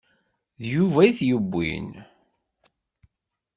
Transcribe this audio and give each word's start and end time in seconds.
D 0.61 0.63
Yuba 0.73 0.99
i 1.03 1.11
t-yewwin. 1.17 1.89